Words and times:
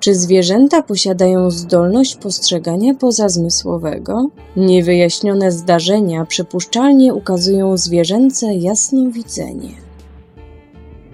Czy 0.00 0.14
zwierzęta 0.14 0.82
posiadają 0.82 1.50
zdolność 1.50 2.16
postrzegania 2.16 2.94
pozazmysłowego? 2.94 4.28
Niewyjaśnione 4.56 5.52
zdarzenia 5.52 6.24
przypuszczalnie 6.24 7.14
ukazują 7.14 7.76
zwierzęce 7.76 8.54
jasnowidzenie. 8.54 9.68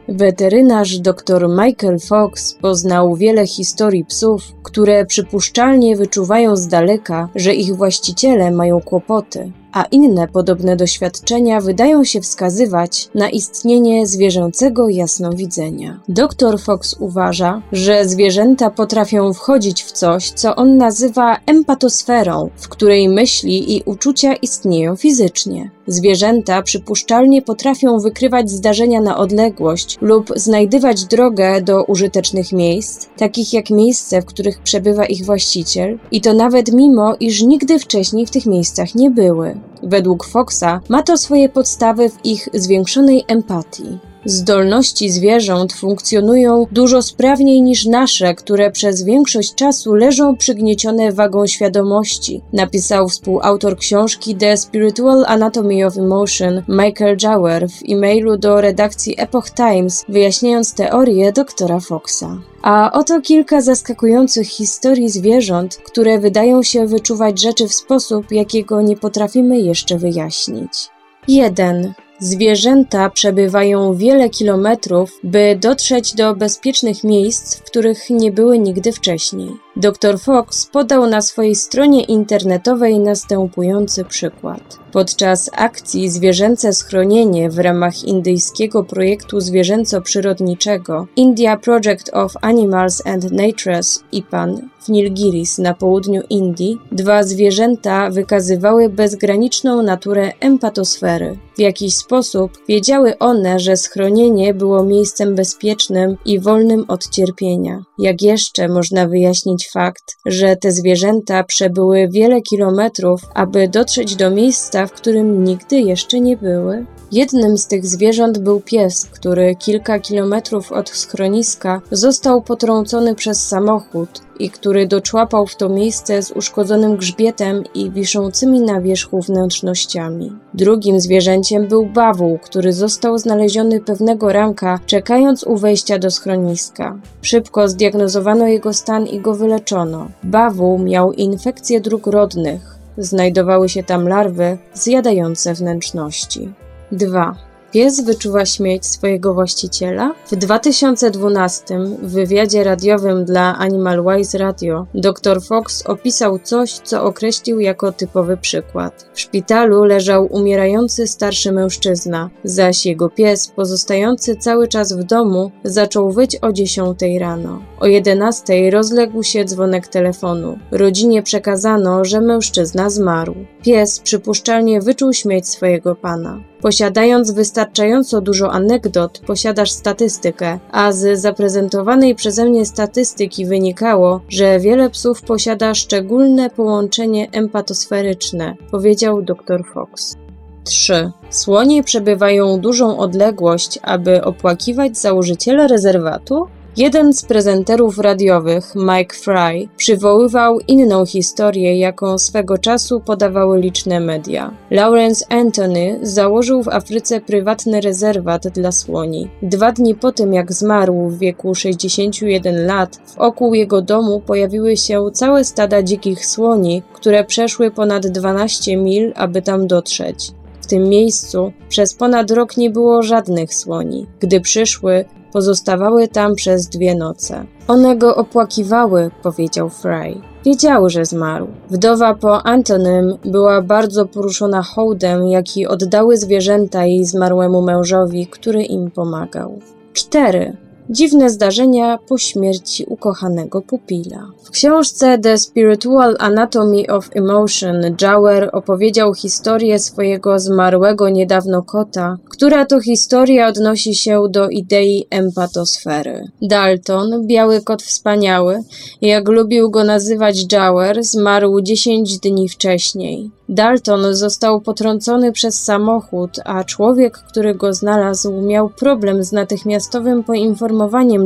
Weterynarz 0.09 0.99
dr 0.99 1.49
Michael 1.49 1.99
Fox 1.99 2.55
poznał 2.55 3.17
wiele 3.17 3.47
historii 3.47 4.05
psów, 4.05 4.43
które 4.63 5.07
przypuszczalnie 5.07 5.97
wyczuwają 5.97 6.57
z 6.57 6.69
daleka, 6.69 7.29
że 7.35 7.55
ich 7.55 7.77
właściciele 7.77 8.51
mają 8.51 8.81
kłopoty, 8.81 9.53
a 9.73 9.85
inne 9.91 10.29
podobne 10.29 10.77
doświadczenia 10.77 11.61
wydają 11.61 12.05
się 12.05 12.21
wskazywać 12.21 13.09
na 13.15 13.31
istnienie 13.31 14.07
zwierzęcego 14.07 14.89
jasnowidzenia. 14.89 16.01
Dr 16.09 16.61
Fox 16.61 16.97
uważa, 16.99 17.63
że 17.73 18.09
zwierzęta 18.09 18.71
potrafią 18.71 19.33
wchodzić 19.33 19.85
w 19.85 19.93
coś, 19.93 20.31
co 20.31 20.57
on 20.57 20.77
nazywa 20.77 21.37
empatosferą, 21.47 22.51
w 22.57 22.69
której 22.69 23.09
myśli 23.09 23.77
i 23.77 23.83
uczucia 23.85 24.35
istnieją 24.35 24.97
fizycznie. 24.97 25.71
Zwierzęta 25.87 26.63
przypuszczalnie 26.63 27.43
potrafią 27.43 27.99
wykrywać 27.99 28.51
zdarzenia 28.51 29.01
na 29.01 29.17
odległość 29.19 29.99
lub 30.01 30.33
znajdywać 30.37 31.05
drogę 31.05 31.63
do 31.63 31.85
użytecznych 31.85 32.53
miejsc, 32.53 33.07
takich 33.17 33.53
jak 33.53 33.71
miejsce, 33.71 34.23
w 34.23 34.25
których 34.25 34.59
przebywa 34.59 35.07
ich 35.07 35.25
właściciel, 35.25 35.99
i 36.11 36.21
to 36.21 36.33
nawet 36.33 36.73
mimo, 36.73 37.15
iż 37.21 37.43
nigdy 37.43 37.79
wcześniej 37.79 38.27
w 38.27 38.31
tych 38.31 38.47
miejscach 38.47 38.95
nie 38.95 39.11
były. 39.11 39.56
Według 39.83 40.25
Foxa 40.25 40.81
ma 40.89 41.03
to 41.03 41.17
swoje 41.17 41.49
podstawy 41.49 42.11
w 42.11 42.25
ich 42.25 42.49
zwiększonej 42.55 43.25
empatii. 43.29 43.99
Zdolności 44.29 45.11
zwierząt 45.11 45.73
funkcjonują 45.73 46.67
dużo 46.73 47.03
sprawniej 47.03 47.63
niż 47.63 47.87
nasze, 47.87 48.35
które 48.35 48.71
przez 48.71 49.03
większość 49.03 49.55
czasu 49.55 49.95
leżą 49.95 50.37
przygniecione 50.37 51.13
wagą 51.13 51.47
świadomości, 51.47 52.43
napisał 52.53 53.09
współautor 53.09 53.79
książki 53.79 54.35
The 54.35 54.57
Spiritual 54.57 55.25
Anatomy 55.27 55.87
of 55.87 55.99
Emotion 55.99 56.63
Michael 56.69 57.17
Jauer 57.23 57.69
w 57.69 57.93
e-mailu 57.93 58.37
do 58.37 58.61
redakcji 58.61 59.15
Epoch 59.19 59.51
Times, 59.51 60.05
wyjaśniając 60.09 60.75
teorię 60.75 61.33
doktora 61.33 61.81
Foxa. 61.81 62.43
A 62.63 62.93
oto 62.93 63.21
kilka 63.21 63.61
zaskakujących 63.61 64.49
historii 64.49 65.09
zwierząt, 65.09 65.77
które 65.77 66.19
wydają 66.19 66.63
się 66.63 66.87
wyczuwać 66.87 67.41
rzeczy 67.41 67.69
w 67.69 67.75
sposób, 67.75 68.33
jakiego 68.33 68.83
nie 68.83 68.97
potrafimy 68.97 69.59
jeszcze 69.61 69.99
wyjaśnić. 69.99 70.89
1. 71.29 71.95
Zwierzęta 72.19 73.11
przebywają 73.11 73.95
wiele 73.95 74.31
kilometrów, 74.31 75.21
by 75.23 75.59
dotrzeć 75.61 76.15
do 76.15 76.37
bezpiecznych 76.37 77.05
miejsc, 77.05 77.57
w 77.57 77.63
których 77.63 78.11
nie 78.11 78.33
były 78.33 78.59
nigdy 78.59 78.93
wcześniej. 78.93 79.66
Dr 79.77 80.19
Fox 80.19 80.67
podał 80.67 81.07
na 81.07 81.23
swojej 81.23 81.55
stronie 81.55 82.05
internetowej 82.05 83.01
następujący 83.01 84.05
przykład. 84.05 84.79
Podczas 84.93 85.51
akcji 85.53 86.11
Zwierzęce 86.11 86.73
Schronienie 86.73 87.51
w 87.51 87.59
ramach 87.59 88.05
indyjskiego 88.05 88.85
projektu 88.85 89.41
zwierzęco-przyrodniczego 89.41 91.07
India 91.17 91.57
Project 91.57 92.11
of 92.13 92.33
Animals 92.43 93.07
and 93.07 93.33
Natures 93.33 94.05
IPAN 94.13 94.69
w 94.87 94.89
Nilgiris 94.89 95.59
na 95.59 95.75
południu 95.75 96.23
Indii, 96.31 96.79
dwa 96.93 97.23
zwierzęta 97.23 98.11
wykazywały 98.11 98.89
bezgraniczną 98.89 99.83
naturę 99.83 100.33
empatosfery. 100.41 101.39
W 101.57 101.61
jakiś 101.61 101.95
sposób 101.95 102.53
wiedziały 102.69 103.19
one, 103.19 103.61
że 103.61 103.77
schronienie 103.77 104.55
było 104.55 104.85
miejscem 104.85 105.35
bezpiecznym 105.35 106.17
i 106.25 106.41
wolnym 106.41 106.85
od 106.89 107.09
cierpienia. 107.09 107.83
Jak 107.99 108.23
jeszcze 108.23 108.69
można 108.69 109.07
wyjaśnić 109.07 109.66
fakt, 109.73 110.17
że 110.27 110.57
te 110.57 110.73
zwierzęta 110.73 111.45
przebyły 111.45 112.09
wiele 112.13 112.43
kilometrów, 112.43 113.21
aby 113.35 113.69
dotrzeć 113.69 114.17
do 114.17 114.31
miejsca, 114.31 114.87
w 114.87 114.93
którym 114.93 115.45
nigdy 115.45 115.77
jeszcze 115.77 116.21
nie 116.21 116.37
były? 116.37 116.87
Jednym 117.13 117.59
z 117.59 117.67
tych 117.67 117.87
zwierząt 117.87 118.39
był 118.39 118.61
pies, 118.61 119.05
który 119.05 119.57
kilka 119.57 119.99
kilometrów 119.99 120.73
od 120.73 120.91
schroniska 120.91 121.81
został 121.91 122.43
potrącony 122.43 123.15
przez 123.15 123.49
samochód 123.49 124.21
i 124.39 124.51
który 124.51 124.87
doczłapał 124.87 125.47
w 125.47 125.57
to 125.57 125.69
miejsce 125.69 126.23
z 126.23 126.31
uszkodzonym 126.31 126.97
grzbietem 126.97 127.65
i 127.75 127.91
wiszącymi 127.91 128.61
na 128.61 128.81
wierzchu 128.81 129.23
wnętrznościami. 129.23 130.33
Drugim 130.55 131.01
zwierzęciem 131.01 131.69
był 131.69 131.87
bawół, 131.87 132.39
który 132.39 132.73
został 132.73 133.19
znaleziony 133.19 133.81
pewnego 133.81 134.33
ranka, 134.33 134.81
czekając 134.87 135.45
u 135.45 135.57
wejścia 135.57 135.99
do 135.99 136.11
schroniska. 136.11 136.99
Szybko 137.23 137.69
zdiagnozowano 137.69 138.47
jego 138.47 138.73
stan 138.73 139.07
i 139.07 139.21
go 139.21 139.35
wyleczono. 139.35 140.09
Bawół 140.23 140.79
miał 140.79 141.13
infekcje 141.13 141.81
dróg 141.81 142.07
rodnych. 142.07 142.77
Znajdowały 142.99 143.69
się 143.69 143.83
tam 143.83 144.09
larwy 144.09 144.59
zjadające 144.75 145.55
wnętrzności. 145.55 146.53
2. 146.93 147.47
Pies 147.73 148.01
wyczuwa 148.01 148.45
śmierć 148.45 148.87
swojego 148.87 149.35
właściciela? 149.35 150.15
W 150.31 150.37
2012 150.37 151.79
w 152.03 152.13
wywiadzie 152.13 152.65
radiowym 152.65 153.25
dla 153.25 153.59
Animal 153.59 154.05
Wise 154.05 154.39
Radio 154.39 154.87
dr 154.95 155.43
Fox 155.43 155.83
opisał 155.87 156.39
coś, 156.39 156.73
co 156.73 157.05
określił 157.05 157.61
jako 157.61 157.93
typowy 157.93 158.37
przykład. 158.37 159.11
W 159.15 159.21
szpitalu 159.21 159.85
leżał 159.85 160.27
umierający 160.27 161.07
starszy 161.07 161.53
mężczyzna, 161.53 162.31
zaś 162.45 162.87
jego 162.87 163.11
pies, 163.11 163.49
pozostający 163.49 164.37
cały 164.37 164.69
czas 164.69 164.93
w 164.93 165.03
domu, 165.03 165.51
zaczął 165.65 166.13
wyć 166.13 166.37
o 166.43 166.53
10 166.53 166.99
rano. 167.19 167.63
O 167.81 167.87
11 167.87 168.71
rozległ 168.71 169.23
się 169.23 169.45
dzwonek 169.45 169.89
telefonu. 169.89 170.59
Rodzinie 170.71 171.23
przekazano, 171.23 172.05
że 172.05 172.21
mężczyzna 172.21 172.91
zmarł. 172.91 173.35
Pies 173.63 174.01
przypuszczalnie 174.01 174.81
wyczuł 174.81 175.13
śmierć 175.13 175.49
swojego 175.49 175.95
pana. 175.95 176.41
Posiadając 176.67 177.31
wystarczająco 177.31 178.21
dużo 178.21 178.53
anegdot, 178.53 179.19
posiadasz 179.27 179.71
statystykę, 179.71 180.59
a 180.71 180.93
z 180.93 181.21
zaprezentowanej 181.21 182.15
przeze 182.15 182.45
mnie 182.45 182.67
statystyki 182.67 183.47
wynikało, 183.47 184.21
że 184.29 184.61
wiele 184.61 184.91
psów 184.91 185.23
posiada 185.23 185.75
szczególne 185.75 186.51
połączenie 186.51 187.31
empatosferyczne, 187.31 188.55
powiedział 188.71 189.23
dr 189.23 189.65
Fox. 189.75 190.17
3. 190.65 191.11
Słonie 191.31 191.85
przebywają 191.85 192.61
dużą 192.61 192.99
odległość, 192.99 193.79
aby 193.83 194.25
opłakiwać 194.25 194.99
założyciela 194.99 195.67
rezerwatu? 195.67 196.47
Jeden 196.77 197.13
z 197.13 197.25
prezenterów 197.25 197.99
radiowych, 197.99 198.75
Mike 198.75 199.17
Fry, 199.17 199.69
przywoływał 199.77 200.61
inną 200.61 201.07
historię, 201.07 201.79
jaką 201.79 202.19
swego 202.19 202.59
czasu 202.59 203.01
podawały 203.01 203.61
liczne 203.61 204.01
media. 204.01 204.55
Lawrence 204.71 205.27
Anthony 205.29 205.99
założył 206.03 206.63
w 206.63 206.69
Afryce 206.69 207.21
prywatny 207.21 207.81
rezerwat 207.81 208.49
dla 208.49 208.73
słoni. 208.73 209.31
Dwa 209.43 209.73
dni 209.73 209.95
po 209.95 210.13
tym, 210.13 210.33
jak 210.33 210.53
zmarł 210.53 211.09
w 211.09 211.19
wieku 211.19 211.55
61 211.55 212.67
lat, 212.67 213.01
wokół 213.19 213.55
jego 213.55 213.83
domu 213.83 214.21
pojawiły 214.27 214.77
się 214.77 215.05
całe 215.13 215.45
stada 215.45 215.83
dzikich 215.83 216.27
słoni, 216.27 216.83
które 216.93 217.25
przeszły 217.25 217.71
ponad 217.71 218.07
12 218.07 218.77
mil, 218.77 219.13
aby 219.15 219.43
tam 219.43 219.67
dotrzeć. 219.67 220.33
W 220.61 220.67
tym 220.67 220.89
miejscu 220.89 221.53
przez 221.69 221.95
ponad 221.95 222.31
rok 222.31 222.57
nie 222.57 222.71
było 222.71 223.03
żadnych 223.03 223.55
słoni. 223.55 224.07
Gdy 224.21 224.41
przyszły, 224.41 225.05
Pozostawały 225.37 226.09
tam 226.09 226.35
przez 226.35 226.69
dwie 226.69 226.95
noce. 226.95 227.45
One 227.69 227.97
go 227.97 228.17
opłakiwały, 228.17 229.11
powiedział 229.23 229.71
Fry. 229.71 230.21
Wiedziały, 230.45 230.91
że 230.91 231.05
zmarł. 231.05 231.47
Wdowa 231.71 232.15
po 232.15 232.47
Antonym 232.47 233.15
była 233.25 233.63
bardzo 233.63 234.07
poruszona 234.07 234.63
hołdem, 234.63 235.29
jaki 235.29 235.67
oddały 235.67 236.17
zwierzęta 236.17 236.85
jej 236.85 237.05
zmarłemu 237.05 237.63
mężowi, 237.63 238.27
który 238.27 238.63
im 238.63 238.91
pomagał. 238.91 239.59
4. 239.93 240.57
Dziwne 240.91 241.31
zdarzenia 241.31 241.99
po 242.09 242.19
śmierci 242.19 242.85
ukochanego 242.89 243.63
pupila. 243.63 244.27
W 244.45 244.51
książce 244.51 245.19
The 245.19 245.39
Spiritual 245.39 246.17
Anatomy 246.19 246.87
of 246.91 247.11
Emotion 247.15 247.77
Jauer 248.01 248.51
opowiedział 248.53 249.15
historię 249.15 249.79
swojego 249.79 250.39
zmarłego 250.39 251.09
niedawno 251.09 251.63
kota, 251.63 252.17
która 252.31 252.67
to 252.67 252.81
historia 252.81 253.49
odnosi 253.49 253.95
się 253.95 254.23
do 254.31 254.49
idei 254.49 255.07
empatosfery. 255.11 256.31
Dalton, 256.43 257.27
biały 257.27 257.63
kot 257.63 257.83
wspaniały, 257.83 258.63
jak 259.03 259.29
lubił 259.29 259.71
go 259.71 259.85
nazywać 259.85 260.53
Jauer, 260.53 261.05
zmarł 261.05 261.61
10 261.61 262.19
dni 262.19 262.49
wcześniej. 262.49 263.31
Dalton 263.49 264.15
został 264.15 264.61
potrącony 264.61 265.33
przez 265.33 265.65
samochód, 265.65 266.31
a 266.45 266.65
człowiek, 266.65 267.19
który 267.19 267.55
go 267.55 267.75
znalazł, 267.75 268.43
miał 268.43 268.69
problem 268.69 269.25
z 269.25 269.33
natychmiastowym 269.33 270.25
poinformowaniem 270.25 270.76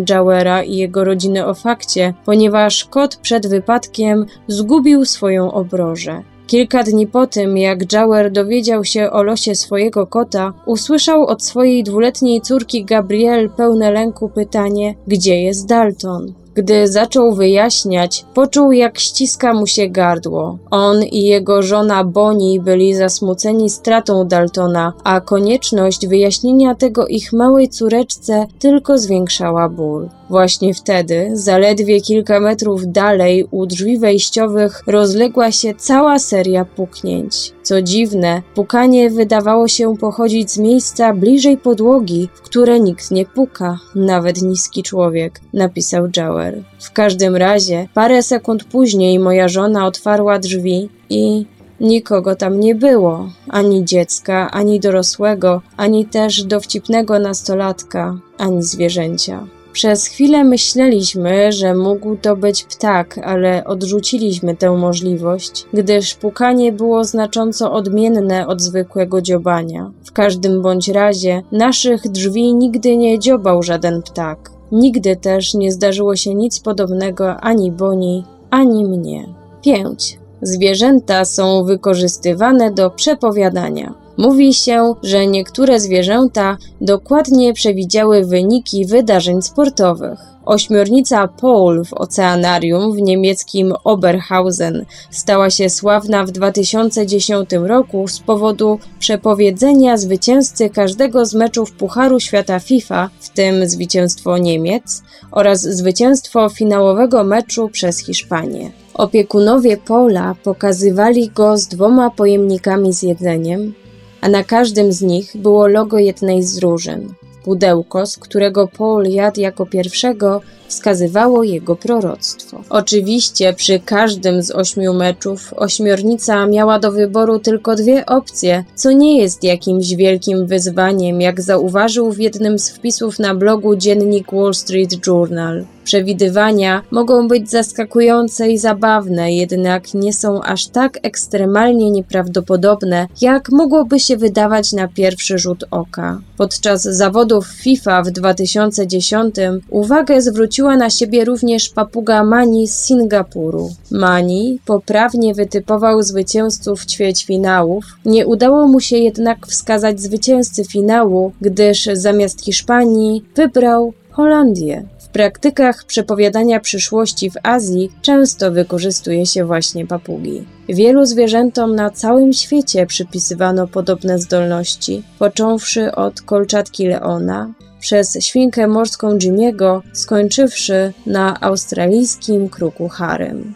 Jawera 0.09 0.63
i 0.63 0.77
jego 0.77 1.05
rodziny 1.05 1.47
o 1.47 1.55
fakcie, 1.55 2.15
ponieważ 2.25 2.85
kot 2.85 3.17
przed 3.17 3.47
wypadkiem 3.47 4.27
zgubił 4.49 5.05
swoją 5.05 5.53
obrożę. 5.53 6.23
Kilka 6.47 6.83
dni 6.83 7.07
po 7.07 7.27
tym, 7.27 7.59
jak 7.59 7.93
Jawer 7.93 8.33
dowiedział 8.33 8.85
się 8.85 9.11
o 9.11 9.23
losie 9.23 9.55
swojego 9.55 10.07
kota, 10.07 10.53
usłyszał 10.67 11.27
od 11.27 11.43
swojej 11.43 11.85
dwuletniej 11.85 12.41
córki 12.41 12.85
Gabrielle 12.85 13.49
pełne 13.49 13.91
lęku 13.91 14.29
pytanie: 14.29 14.95
Gdzie 15.07 15.43
jest 15.43 15.69
Dalton? 15.69 16.33
Gdy 16.61 16.89
zaczął 16.89 17.35
wyjaśniać, 17.35 18.25
poczuł 18.35 18.73
jak 18.73 18.99
ściska 18.99 19.55
mu 19.55 19.67
się 19.67 19.89
gardło. 19.89 20.59
On 20.71 21.03
i 21.03 21.23
jego 21.23 21.63
żona 21.63 22.05
Bonnie 22.05 22.61
byli 22.61 22.95
zasmuceni 22.95 23.71
stratą 23.71 24.29
Daltona, 24.29 24.93
a 25.05 25.21
konieczność 25.21 26.07
wyjaśnienia 26.07 26.75
tego 26.75 27.07
ich 27.07 27.33
małej 27.33 27.69
córeczce 27.69 28.47
tylko 28.59 28.99
zwiększała 28.99 29.69
ból. 29.69 30.09
Właśnie 30.31 30.75
wtedy, 30.75 31.31
zaledwie 31.33 32.01
kilka 32.01 32.41
metrów 32.41 32.93
dalej, 32.93 33.47
u 33.51 33.67
drzwi 33.67 33.99
wejściowych 33.99 34.83
rozległa 34.87 35.53
się 35.53 35.75
cała 35.75 36.19
seria 36.19 36.65
puknięć. 36.65 37.53
Co 37.63 37.83
dziwne, 37.83 38.43
pukanie 38.55 39.11
wydawało 39.11 39.69
się 39.69 39.97
pochodzić 39.97 40.51
z 40.51 40.59
miejsca 40.59 41.15
bliżej 41.15 41.59
podłogi, 41.59 42.29
w 42.35 42.41
które 42.41 42.81
nikt 42.81 43.11
nie 43.11 43.27
puka, 43.27 43.79
nawet 43.95 44.43
niski 44.43 44.83
człowiek, 44.83 45.41
napisał 45.53 46.09
Jower. 46.17 46.63
W 46.81 46.93
każdym 46.93 47.37
razie, 47.37 47.89
parę 47.95 48.23
sekund 48.23 48.65
później 48.65 49.19
moja 49.19 49.49
żona 49.49 49.87
otwarła 49.87 50.39
drzwi 50.39 50.89
i 51.09 51.47
Nikogo 51.81 52.37
tam 52.37 52.61
nie 52.61 52.75
było, 52.75 53.29
ani 53.49 53.85
dziecka, 53.85 54.51
ani 54.51 54.81
dorosłego, 54.81 55.63
ani 55.77 56.07
też 56.07 56.45
dowcipnego 56.45 57.19
nastolatka, 57.19 58.19
ani 58.39 58.63
zwierzęcia. 58.63 59.47
Przez 59.73 60.07
chwilę 60.07 60.45
myśleliśmy, 60.45 61.53
że 61.53 61.75
mógł 61.75 62.17
to 62.17 62.37
być 62.37 62.65
ptak, 62.65 63.19
ale 63.25 63.65
odrzuciliśmy 63.65 64.57
tę 64.57 64.71
możliwość, 64.71 65.67
gdyż 65.73 66.15
pukanie 66.15 66.73
było 66.73 67.05
znacząco 67.05 67.73
odmienne 67.73 68.47
od 68.47 68.61
zwykłego 68.61 69.23
dziobania. 69.23 69.91
W 70.05 70.13
każdym 70.13 70.63
bądź 70.63 70.89
razie 70.89 71.43
naszych 71.53 72.09
drzwi 72.09 72.55
nigdy 72.55 72.97
nie 72.97 73.19
dziobał 73.19 73.63
żaden 73.63 74.03
ptak. 74.03 74.51
Nigdy 74.73 75.17
też 75.17 75.55
nie 75.55 75.73
zdarzyło 75.73 76.17
się 76.17 76.35
nic 76.35 76.61
podobnego 76.61 77.37
ani 77.37 77.73
Boni, 77.73 78.25
ani 78.51 78.85
mnie. 78.85 79.35
5. 79.63 80.19
Zwierzęta 80.43 81.25
są 81.25 81.65
wykorzystywane 81.65 82.71
do 82.71 82.91
przepowiadania. 82.91 83.95
Mówi 84.21 84.55
się, 84.55 84.95
że 85.03 85.27
niektóre 85.27 85.81
zwierzęta 85.81 86.57
dokładnie 86.81 87.53
przewidziały 87.53 88.25
wyniki 88.25 88.87
wydarzeń 88.87 89.43
sportowych. 89.43 90.19
Ośmiornica 90.45 91.29
Paul 91.29 91.85
w 91.85 91.93
oceanarium 91.93 92.93
w 92.93 93.01
niemieckim 93.01 93.75
Oberhausen 93.85 94.85
stała 95.11 95.51
się 95.51 95.71
sławna 95.71 96.25
w 96.25 96.31
2010 96.31 97.51
roku 97.53 98.09
z 98.09 98.21
powodu 98.21 98.79
przepowiedzenia 98.99 99.97
zwycięzcy 99.97 100.71
każdego 100.71 101.27
z 101.27 101.35
meczów 101.35 101.73
Pucharu 101.73 102.21
Świata 102.21 102.59
FIFA, 102.59 103.11
w 103.21 103.29
tym 103.29 103.69
zwycięstwo 103.69 104.39
Niemiec, 104.39 105.03
oraz 105.31 105.61
zwycięstwo 105.61 106.49
finałowego 106.49 107.25
meczu 107.25 107.69
przez 107.69 107.99
Hiszpanię. 107.99 108.71
Opiekunowie 108.95 109.77
Paula 109.77 110.35
pokazywali 110.45 111.31
go 111.31 111.57
z 111.57 111.67
dwoma 111.67 112.11
pojemnikami 112.11 112.93
z 112.93 113.03
jedzeniem, 113.03 113.75
a 114.21 114.29
na 114.29 114.45
każdym 114.45 114.93
z 114.93 115.03
nich 115.03 115.37
było 115.37 115.67
logo 115.67 115.99
jednej 115.99 116.43
z 116.43 116.55
drużyn. 116.55 117.15
Pudełko, 117.45 118.07
z 118.07 118.17
którego 118.17 118.69
Paul 118.69 119.05
jadł 119.05 119.41
jako 119.41 119.67
pierwszego, 119.67 120.41
wskazywało 120.69 121.45
jego 121.45 121.77
proroctwo. 121.77 122.61
Oczywiście 122.71 123.53
przy 123.53 123.81
każdym 123.81 124.43
z 124.43 124.51
ośmiu 124.51 124.95
meczów 124.95 125.55
ośmiornica 125.57 126.47
miała 126.47 126.79
do 126.79 126.93
wyboru 126.93 127.39
tylko 127.39 127.77
dwie 127.77 128.07
opcje, 128.07 128.65
co 128.75 128.93
nie 128.93 129.19
jest 129.19 129.45
jakimś 129.45 129.95
wielkim 129.95 130.47
wyzwaniem, 130.47 131.21
jak 131.21 131.41
zauważył 131.41 132.13
w 132.13 132.19
jednym 132.19 132.59
z 132.59 132.71
wpisów 132.71 133.19
na 133.19 133.35
blogu 133.35 133.77
dziennik 133.77 134.33
Wall 134.33 134.55
Street 134.55 135.07
Journal. 135.07 135.65
Przewidywania 135.91 136.83
mogą 136.91 137.29
być 137.29 137.51
zaskakujące 137.51 138.51
i 138.51 138.59
zabawne, 138.59 139.33
jednak 139.33 139.95
nie 139.95 140.13
są 140.13 140.43
aż 140.43 140.67
tak 140.67 140.99
ekstremalnie 141.03 141.91
nieprawdopodobne, 141.91 143.07
jak 143.21 143.51
mogłoby 143.53 144.01
się 144.01 144.17
wydawać 144.17 144.73
na 144.73 144.89
pierwszy 144.89 145.39
rzut 145.39 145.65
oka. 145.71 146.21
Podczas 146.37 146.83
zawodów 146.83 147.47
FIFA 147.47 148.03
w 148.03 148.11
2010 148.11 149.35
uwagę 149.71 150.23
zwróciła 150.23 150.77
na 150.77 150.91
siebie 150.91 151.25
również 151.25 151.69
papuga 151.69 152.25
Mani 152.25 152.69
z 152.69 152.75
Singapuru. 152.75 153.71
Mani 153.91 154.59
poprawnie 154.67 155.35
wytypował 155.35 156.03
zwycięzców 156.03 156.87
ćwierćfinałów, 156.87 157.85
nie 158.05 158.27
udało 158.27 158.67
mu 158.69 158.81
się 158.81 158.97
jednak 158.97 159.47
wskazać 159.47 160.01
zwycięzcy 160.01 160.65
finału, 160.65 161.33
gdyż 161.41 161.89
zamiast 161.93 162.45
Hiszpanii 162.45 163.25
wybrał 163.37 163.93
Holandię. 164.11 165.00
Praktykach 165.13 165.85
przepowiadania 165.85 166.61
przyszłości 166.61 167.31
w 167.31 167.35
Azji 167.43 167.93
często 168.03 168.51
wykorzystuje 168.51 169.27
się 169.27 169.45
właśnie 169.45 169.87
papugi. 169.87 170.45
Wielu 170.69 171.05
zwierzętom 171.05 171.75
na 171.75 171.91
całym 171.91 172.33
świecie 172.33 172.87
przypisywano 172.87 173.67
podobne 173.67 174.19
zdolności, 174.19 175.03
począwszy 175.19 175.95
od 175.95 176.21
kolczatki 176.21 176.87
leona, 176.87 177.53
przez 177.81 178.19
świnkę 178.21 178.67
morską 178.67 179.17
Jimmy'ego, 179.17 179.81
skończywszy 179.93 180.93
na 181.07 181.41
australijskim 181.41 182.49
kruku 182.49 182.89
harem. 182.89 183.55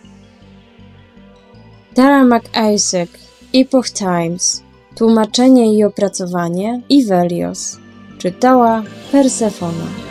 Tara 1.94 2.24
McIsaac, 2.24 3.08
Epoch 3.54 3.90
Times, 3.90 4.62
tłumaczenie 4.96 5.74
i 5.74 5.84
opracowanie 5.84 6.80
Ivelios, 6.88 7.78
czytała 8.18 8.82
Persefona. 9.12 10.03